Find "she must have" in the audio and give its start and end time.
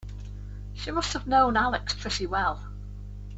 0.73-1.27